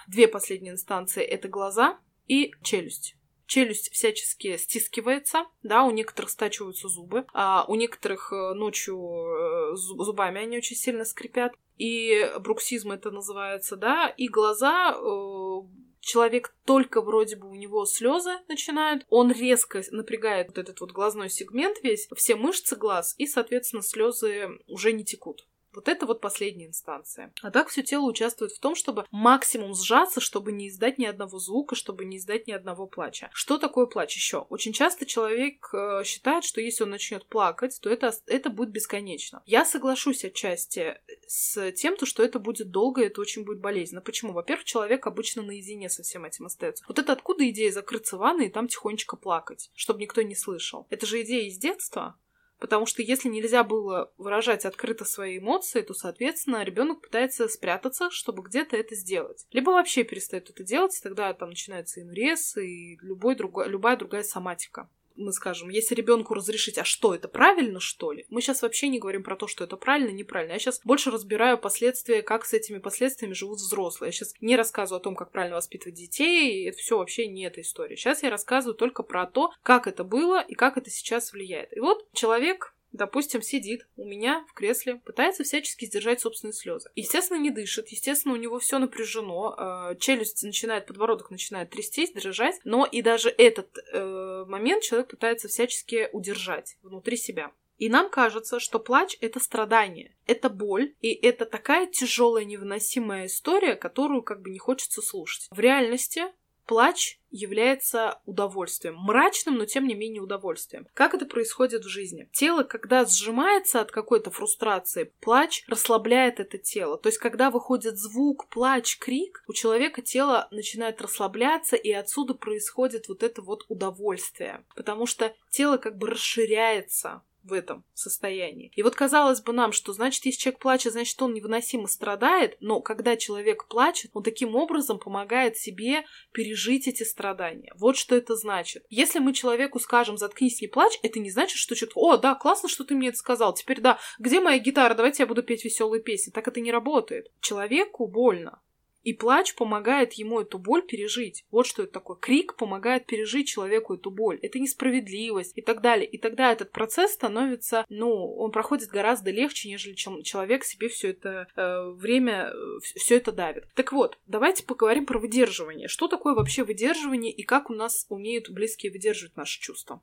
две 0.07 0.27
последние 0.27 0.73
инстанции— 0.73 1.23
это 1.23 1.47
глаза 1.47 1.99
и 2.27 2.53
челюсть 2.63 3.17
челюсть 3.47 3.91
всячески 3.91 4.57
стискивается, 4.57 5.45
да, 5.63 5.83
у 5.83 5.91
некоторых 5.91 6.29
стачиваются 6.29 6.89
зубы, 6.89 7.25
а 7.33 7.65
у 7.67 7.75
некоторых 7.75 8.31
э, 8.31 8.53
ночью 8.53 8.97
э, 8.97 9.75
зубами 9.75 10.41
они 10.41 10.57
очень 10.57 10.75
сильно 10.75 11.05
скрипят, 11.05 11.53
и 11.77 12.29
бруксизм 12.39 12.91
это 12.91 13.09
называется, 13.09 13.75
да, 13.77 14.09
и 14.09 14.27
глаза 14.27 14.91
э, 14.91 15.61
человек 15.99 16.53
только 16.65 17.01
вроде 17.01 17.35
бы 17.35 17.49
у 17.49 17.55
него 17.55 17.85
слезы 17.85 18.31
начинают, 18.47 19.05
он 19.09 19.31
резко 19.31 19.81
напрягает 19.91 20.47
вот 20.47 20.57
этот 20.57 20.79
вот 20.79 20.91
глазной 20.91 21.29
сегмент 21.29 21.77
весь, 21.83 22.07
все 22.15 22.35
мышцы 22.35 22.75
глаз, 22.75 23.15
и, 23.17 23.27
соответственно, 23.27 23.81
слезы 23.81 24.49
уже 24.67 24.91
не 24.91 25.03
текут. 25.03 25.47
Вот 25.77 25.89
это 25.89 26.07
вот 26.07 26.21
последняя 26.21 26.65
инстанция. 26.65 27.31
А 27.43 27.51
так 27.51 27.69
все 27.69 27.83
тело 27.83 28.07
участвует 28.07 28.51
в 28.51 28.59
том, 28.59 28.73
чтобы 28.73 29.05
максимум 29.11 29.75
сжаться, 29.75 30.19
чтобы 30.19 30.51
не 30.51 30.69
издать 30.69 30.97
ни 30.97 31.05
одного 31.05 31.37
звука, 31.37 31.75
чтобы 31.75 32.03
не 32.03 32.17
издать 32.17 32.47
ни 32.47 32.51
одного 32.51 32.87
плача. 32.87 33.29
Что 33.31 33.59
такое 33.59 33.85
плач 33.85 34.15
еще? 34.15 34.39
Очень 34.49 34.73
часто 34.73 35.05
человек 35.05 35.69
э, 35.73 36.01
считает, 36.03 36.45
что 36.45 36.61
если 36.61 36.83
он 36.83 36.89
начнет 36.89 37.27
плакать, 37.27 37.77
то 37.79 37.91
это, 37.91 38.11
это 38.25 38.49
будет 38.49 38.71
бесконечно. 38.71 39.43
Я 39.45 39.65
соглашусь 39.65 40.25
отчасти 40.25 40.99
с 41.27 41.71
тем, 41.73 41.95
то, 41.95 42.07
что 42.07 42.23
это 42.23 42.39
будет 42.39 42.71
долго, 42.71 43.03
и 43.03 43.05
это 43.05 43.21
очень 43.21 43.43
будет 43.43 43.59
болезненно. 43.59 44.01
Почему? 44.01 44.33
Во-первых, 44.33 44.65
человек 44.65 45.05
обычно 45.05 45.43
наедине 45.43 45.89
со 45.89 46.01
всем 46.01 46.25
этим 46.25 46.47
остается. 46.47 46.85
Вот 46.87 46.97
это 46.97 47.13
откуда 47.13 47.47
идея 47.51 47.71
закрыться 47.71 48.17
в 48.17 48.21
ванной 48.21 48.47
и 48.47 48.51
там 48.51 48.67
тихонечко 48.67 49.15
плакать, 49.15 49.69
чтобы 49.75 50.01
никто 50.01 50.23
не 50.23 50.33
слышал? 50.33 50.87
Это 50.89 51.05
же 51.05 51.21
идея 51.21 51.47
из 51.47 51.59
детства, 51.59 52.17
Потому 52.59 52.85
что 52.85 53.01
если 53.01 53.29
нельзя 53.29 53.63
было 53.63 54.11
выражать 54.17 54.65
открыто 54.65 55.05
свои 55.05 55.37
эмоции, 55.37 55.81
то, 55.81 55.93
соответственно, 55.93 56.63
ребенок 56.63 57.01
пытается 57.01 57.47
спрятаться, 57.47 58.09
чтобы 58.09 58.43
где-то 58.43 58.75
это 58.75 58.95
сделать. 58.95 59.45
Либо 59.51 59.69
вообще 59.71 60.03
перестает 60.03 60.49
это 60.49 60.63
делать, 60.63 60.97
и 60.97 61.03
тогда 61.03 61.33
там 61.33 61.49
начинается 61.49 62.01
инурез 62.01 62.57
и 62.57 62.97
любой 63.01 63.35
другой, 63.35 63.69
любая 63.69 63.95
другая 63.95 64.23
соматика 64.23 64.89
мы 65.17 65.31
скажем, 65.33 65.69
если 65.69 65.95
ребенку 65.95 66.33
разрешить, 66.33 66.77
а 66.77 66.83
что 66.83 67.13
это 67.13 67.27
правильно, 67.27 67.79
что 67.79 68.11
ли? 68.11 68.25
Мы 68.29 68.41
сейчас 68.41 68.61
вообще 68.61 68.87
не 68.87 68.99
говорим 68.99 69.23
про 69.23 69.35
то, 69.35 69.47
что 69.47 69.63
это 69.63 69.77
правильно, 69.77 70.11
неправильно. 70.11 70.53
Я 70.53 70.59
сейчас 70.59 70.79
больше 70.83 71.11
разбираю 71.11 71.57
последствия, 71.57 72.21
как 72.21 72.45
с 72.45 72.53
этими 72.53 72.77
последствиями 72.77 73.33
живут 73.33 73.57
взрослые. 73.57 74.09
Я 74.09 74.11
сейчас 74.11 74.33
не 74.41 74.55
рассказываю 74.55 74.99
о 74.99 75.03
том, 75.03 75.15
как 75.15 75.31
правильно 75.31 75.55
воспитывать 75.55 75.95
детей, 75.95 76.67
это 76.67 76.77
все 76.77 76.97
вообще 76.97 77.27
не 77.27 77.45
эта 77.45 77.61
история. 77.61 77.95
Сейчас 77.95 78.23
я 78.23 78.29
рассказываю 78.29 78.75
только 78.75 79.03
про 79.03 79.25
то, 79.25 79.51
как 79.63 79.87
это 79.87 80.03
было 80.03 80.41
и 80.41 80.53
как 80.53 80.77
это 80.77 80.89
сейчас 80.89 81.33
влияет. 81.33 81.75
И 81.75 81.79
вот 81.79 82.07
человек 82.13 82.73
допустим, 82.97 83.41
сидит 83.41 83.87
у 83.95 84.05
меня 84.05 84.45
в 84.49 84.53
кресле, 84.53 84.95
пытается 85.05 85.43
всячески 85.43 85.85
сдержать 85.85 86.21
собственные 86.21 86.53
слезы. 86.53 86.89
Естественно, 86.95 87.39
не 87.39 87.51
дышит, 87.51 87.87
естественно, 87.89 88.33
у 88.33 88.37
него 88.37 88.59
все 88.59 88.79
напряжено, 88.79 89.55
э, 89.57 89.95
челюсть 89.99 90.43
начинает, 90.43 90.85
подбородок 90.85 91.31
начинает 91.31 91.69
трястись, 91.69 92.11
дрожать, 92.11 92.59
но 92.63 92.85
и 92.85 93.01
даже 93.01 93.29
этот 93.29 93.77
э, 93.93 94.45
момент 94.47 94.83
человек 94.83 95.09
пытается 95.09 95.47
всячески 95.47 96.09
удержать 96.11 96.77
внутри 96.81 97.17
себя. 97.17 97.51
И 97.77 97.89
нам 97.89 98.09
кажется, 98.09 98.59
что 98.59 98.79
плач— 98.79 99.15
это 99.21 99.39
страдание, 99.39 100.15
это 100.25 100.49
боль, 100.49 100.95
и 101.01 101.13
это 101.13 101.45
такая 101.45 101.85
тяжелая 101.85 102.43
невыносимая 102.43 103.27
история, 103.27 103.75
которую 103.75 104.23
как 104.23 104.41
бы 104.41 104.49
не 104.49 104.57
хочется 104.57 105.01
слушать. 105.01 105.47
В 105.51 105.59
реальности 105.59 106.23
Плач 106.67 107.19
является 107.31 108.19
удовольствием. 108.25 108.95
Мрачным, 108.97 109.55
но 109.55 109.65
тем 109.65 109.87
не 109.87 109.95
менее 109.95 110.21
удовольствием. 110.21 110.87
Как 110.93 111.13
это 111.13 111.25
происходит 111.25 111.85
в 111.85 111.89
жизни? 111.89 112.29
Тело, 112.33 112.63
когда 112.63 113.05
сжимается 113.05 113.81
от 113.81 113.91
какой-то 113.91 114.31
фрустрации, 114.31 115.11
плач 115.21 115.63
расслабляет 115.67 116.39
это 116.39 116.57
тело. 116.57 116.97
То 116.97 117.07
есть, 117.07 117.19
когда 117.19 117.51
выходит 117.51 117.97
звук, 117.97 118.49
плач, 118.49 118.97
крик, 118.97 119.43
у 119.47 119.53
человека 119.53 120.01
тело 120.01 120.47
начинает 120.51 121.01
расслабляться, 121.01 121.75
и 121.75 121.91
отсюда 121.91 122.33
происходит 122.33 123.07
вот 123.07 123.23
это 123.23 123.41
вот 123.41 123.65
удовольствие. 123.69 124.65
Потому 124.75 125.05
что 125.05 125.33
тело 125.49 125.77
как 125.77 125.97
бы 125.97 126.07
расширяется 126.07 127.21
в 127.47 127.53
этом 127.53 127.83
состоянии. 127.93 128.71
И 128.75 128.83
вот 128.83 128.95
казалось 128.95 129.41
бы 129.41 129.53
нам, 129.53 129.71
что 129.71 129.93
значит, 129.93 130.25
если 130.25 130.39
человек 130.39 130.59
плачет, 130.59 130.93
значит, 130.93 131.21
он 131.21 131.33
невыносимо 131.33 131.87
страдает, 131.87 132.57
но 132.59 132.81
когда 132.81 133.15
человек 133.17 133.67
плачет, 133.67 134.11
он 134.13 134.23
таким 134.23 134.55
образом 134.55 134.99
помогает 134.99 135.57
себе 135.57 136.05
пережить 136.31 136.87
эти 136.87 137.03
страдания. 137.03 137.73
Вот 137.75 137.97
что 137.97 138.15
это 138.15 138.35
значит. 138.35 138.85
Если 138.89 139.19
мы 139.19 139.33
человеку 139.33 139.79
скажем, 139.79 140.17
заткнись, 140.17 140.61
не 140.61 140.67
плачь, 140.67 140.99
это 141.01 141.19
не 141.19 141.31
значит, 141.31 141.57
что 141.57 141.75
что-то, 141.75 141.93
о, 141.95 142.17
да, 142.17 142.35
классно, 142.35 142.69
что 142.69 142.83
ты 142.83 142.95
мне 142.95 143.09
это 143.09 143.17
сказал, 143.17 143.53
теперь 143.53 143.81
да, 143.81 143.99
где 144.19 144.39
моя 144.39 144.59
гитара, 144.59 144.93
давайте 144.93 145.23
я 145.23 145.27
буду 145.27 145.43
петь 145.43 145.63
веселые 145.63 146.01
песни. 146.01 146.31
Так 146.31 146.47
это 146.47 146.59
не 146.59 146.71
работает. 146.71 147.31
Человеку 147.41 148.07
больно. 148.07 148.59
И 149.07 149.13
плач 149.13 149.55
помогает 149.55 150.11
ему 150.15 150.41
эту 150.41 150.59
боль 150.59 150.85
пережить. 150.85 151.45
Вот 151.49 151.65
что 151.65 151.83
это 151.83 151.93
такое. 151.93 152.17
Крик 152.17 152.57
помогает 152.57 153.05
пережить 153.05 153.47
человеку 153.47 153.93
эту 153.93 154.11
боль. 154.11 154.37
Это 154.41 154.59
несправедливость 154.59 155.53
и 155.55 155.61
так 155.61 155.79
далее. 155.79 156.05
И 156.05 156.17
тогда 156.17 156.51
этот 156.51 156.73
процесс 156.73 157.13
становится, 157.13 157.85
ну, 157.87 158.35
он 158.35 158.51
проходит 158.51 158.89
гораздо 158.89 159.31
легче, 159.31 159.69
нежели 159.69 159.93
чем 159.93 160.23
человек 160.23 160.65
себе 160.65 160.89
все 160.89 161.11
это 161.11 161.47
э, 161.55 161.89
время, 161.91 162.51
э, 162.51 162.79
все 162.81 163.15
это 163.15 163.31
давит. 163.31 163.69
Так 163.75 163.93
вот, 163.93 164.19
давайте 164.27 164.65
поговорим 164.65 165.05
про 165.05 165.19
выдерживание. 165.19 165.87
Что 165.87 166.09
такое 166.09 166.35
вообще 166.35 166.65
выдерживание 166.65 167.31
и 167.31 167.43
как 167.43 167.69
у 167.69 167.73
нас 167.73 168.07
умеют 168.09 168.49
близкие 168.49 168.91
выдерживать 168.91 169.37
наши 169.37 169.61
чувства? 169.61 170.01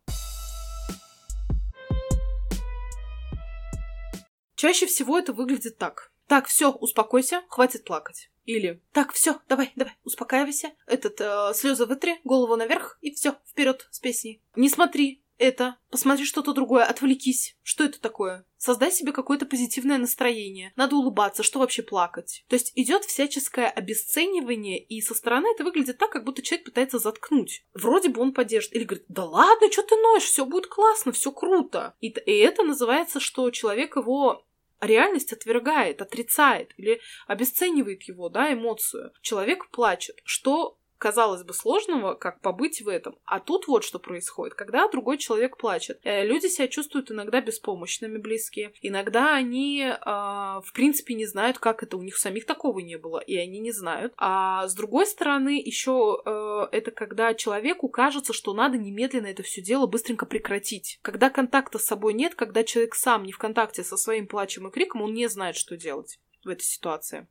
Чаще 4.57 4.87
всего 4.87 5.19
это 5.19 5.35
выглядит 5.35 5.77
так. 5.77 6.14
Так, 6.27 6.47
все, 6.47 6.71
успокойся, 6.71 7.43
хватит 7.49 7.85
плакать. 7.85 8.31
Или 8.45 8.83
так, 8.93 9.13
все, 9.13 9.41
давай, 9.49 9.73
давай, 9.75 9.95
успокаивайся. 10.05 10.73
Этот 10.87 11.21
э, 11.21 11.53
слезы 11.55 11.87
вытри, 11.87 12.21
голову 12.25 12.57
наверх 12.57 12.99
и 13.01 13.11
все, 13.11 13.37
вперед 13.51 13.89
с 13.91 14.01
песней. 14.01 14.43
Не 14.55 14.69
смотри 14.69 15.25
это, 15.39 15.77
посмотри 15.91 16.25
что-то 16.25 16.53
другое, 16.53 16.85
отвлекись. 16.85 17.57
Что 17.63 17.85
это 17.85 18.01
такое? 18.01 18.47
Создай 18.57 18.93
себе 18.93 19.13
какое-то 19.13 19.47
позитивное 19.47 19.99
настроение. 19.99 20.73
Надо 20.77 20.97
улыбаться, 20.97 21.43
что 21.43 21.59
вообще 21.59 21.83
плакать. 21.83 22.45
То 22.49 22.55
есть 22.55 22.73
идет 22.77 23.05
всяческое 23.05 23.69
обесценивание, 23.69 24.79
и 24.79 25.01
со 25.01 25.15
стороны 25.15 25.49
это 25.49 25.65
выглядит 25.65 25.99
так, 25.99 26.11
как 26.11 26.25
будто 26.25 26.43
человек 26.43 26.67
пытается 26.67 26.99
заткнуть. 26.99 27.65
Вроде 27.75 28.11
бы 28.11 28.21
он 28.21 28.33
поддержит. 28.33 28.75
Или 28.75 28.85
говорит, 28.85 29.07
да 29.09 29.25
ладно, 29.25 29.71
что 29.73 29.83
ты 29.83 29.97
ноешь, 29.97 30.23
все 30.23 30.45
будет 30.45 30.67
классно, 30.69 31.13
все 31.13 31.33
круто. 31.33 31.95
И, 32.01 32.09
и 32.09 32.39
это 32.39 32.63
называется, 32.63 33.19
что 33.21 33.51
человек 33.51 33.97
его 33.97 34.47
реальность 34.87 35.33
отвергает, 35.33 36.03
отрицает 36.03 36.73
или 36.77 37.01
обесценивает 37.27 38.03
его, 38.05 38.29
да, 38.29 38.53
эмоцию. 38.53 39.13
Человек 39.21 39.71
плачет. 39.71 40.21
Что 40.25 40.79
казалось 40.99 41.43
бы, 41.43 41.53
сложного, 41.55 42.15
как 42.15 42.41
побыть 42.41 42.83
в 42.83 42.89
этом. 42.89 43.17
А 43.25 43.41
тут 43.41 43.67
вот 43.69 43.85
что 43.85 43.99
происходит. 43.99 44.55
Когда 44.55 44.89
другой 44.89 45.19
человек 45.19 45.57
плачет, 45.57 46.01
э, 46.05 46.25
люди 46.25 46.47
себя 46.47 46.69
чувствуют 46.69 47.11
иногда 47.11 47.41
беспомощными 47.41 48.19
близкие. 48.19 48.73
Иногда 48.83 49.35
они, 49.35 49.83
э, 49.83 49.95
в 50.05 50.73
принципе, 50.73 51.15
не 51.15 51.27
знают, 51.27 51.59
как 51.59 51.83
это. 51.83 51.97
У 51.97 52.03
них 52.03 52.17
самих 52.17 52.47
такого 52.47 52.81
не 52.81 52.97
было, 52.97 53.19
и 53.19 53.37
они 53.37 53.59
не 53.59 53.73
знают. 53.73 54.13
А 54.17 54.67
с 54.67 54.75
другой 54.75 55.07
стороны, 55.07 55.61
еще 55.65 56.23
э, 56.25 56.67
это 56.73 56.91
когда 56.91 57.35
человеку 57.35 57.89
кажется, 57.89 58.33
что 58.33 58.55
надо 58.55 58.79
немедленно 58.79 59.27
это 59.27 59.43
все 59.43 59.61
дело 59.61 59.87
быстренько 59.87 60.27
прекратить. 60.27 60.99
Когда 61.03 61.31
контакта 61.31 61.79
с 61.79 61.85
собой 61.85 62.15
нет, 62.15 62.35
когда 62.35 62.65
человек 62.65 62.95
сам 62.95 63.25
не 63.25 63.33
в 63.33 63.39
контакте 63.39 63.85
со 63.85 63.97
своим 63.97 64.27
плачем 64.27 64.69
и 64.69 64.71
криком, 64.71 65.03
он 65.03 65.15
не 65.15 65.29
знает, 65.29 65.57
что 65.57 65.77
делать 65.77 66.19
в 66.45 66.49
этой 66.49 66.63
ситуации. 66.63 67.27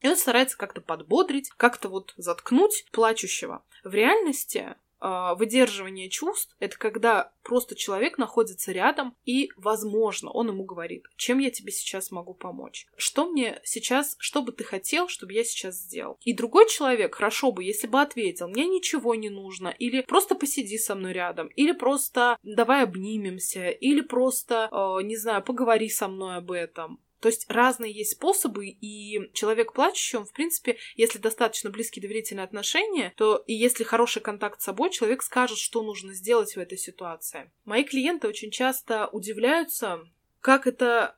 И 0.00 0.08
он 0.08 0.16
старается 0.16 0.56
как-то 0.56 0.80
подбодрить, 0.80 1.50
как-то 1.56 1.88
вот 1.88 2.14
заткнуть 2.16 2.86
плачущего. 2.92 3.64
В 3.84 3.94
реальности 3.94 4.76
а, 5.00 5.34
выдерживание 5.34 6.08
чувств— 6.08 6.56
это 6.58 6.76
когда 6.76 7.32
просто 7.42 7.76
человек 7.76 8.18
находится 8.18 8.72
рядом, 8.72 9.14
и, 9.24 9.50
возможно, 9.56 10.30
он 10.30 10.48
ему 10.48 10.64
говорит, 10.64 11.04
чем 11.16 11.38
я 11.38 11.50
тебе 11.50 11.72
сейчас 11.72 12.10
могу 12.10 12.34
помочь, 12.34 12.86
что 12.96 13.30
мне 13.30 13.60
сейчас, 13.64 14.16
что 14.18 14.42
бы 14.42 14.52
ты 14.52 14.64
хотел, 14.64 15.08
чтобы 15.08 15.32
я 15.32 15.44
сейчас 15.44 15.76
сделал. 15.76 16.18
И 16.22 16.32
другой 16.32 16.68
человек 16.68 17.14
хорошо 17.14 17.52
бы, 17.52 17.62
если 17.62 17.86
бы 17.86 18.00
ответил, 18.00 18.48
мне 18.48 18.66
ничего 18.66 19.14
не 19.14 19.30
нужно, 19.30 19.68
или 19.68 20.02
просто 20.02 20.34
посиди 20.34 20.78
со 20.78 20.94
мной 20.94 21.12
рядом, 21.12 21.46
или 21.48 21.72
просто 21.72 22.36
давай 22.42 22.82
обнимемся, 22.82 23.68
или 23.68 24.00
просто, 24.00 24.68
э, 24.70 25.02
не 25.04 25.16
знаю, 25.16 25.42
поговори 25.42 25.88
со 25.88 26.08
мной 26.08 26.36
об 26.36 26.50
этом. 26.50 27.00
То 27.20 27.28
есть 27.28 27.46
разные 27.50 27.92
есть 27.92 28.12
способы, 28.12 28.68
и 28.68 29.30
человек 29.32 29.72
плачущий, 29.72 30.16
он, 30.16 30.26
в 30.26 30.32
принципе, 30.32 30.78
если 30.96 31.18
достаточно 31.18 31.70
близкие 31.70 32.02
доверительные 32.02 32.44
отношения, 32.44 33.12
то 33.16 33.42
и 33.46 33.54
если 33.54 33.84
хороший 33.84 34.22
контакт 34.22 34.60
с 34.60 34.64
собой, 34.64 34.90
человек 34.90 35.22
скажет, 35.22 35.58
что 35.58 35.82
нужно 35.82 36.14
сделать 36.14 36.54
в 36.54 36.58
этой 36.58 36.78
ситуации. 36.78 37.50
Мои 37.64 37.84
клиенты 37.84 38.28
очень 38.28 38.50
часто 38.50 39.08
удивляются, 39.08 40.00
как 40.40 40.66
это, 40.66 41.16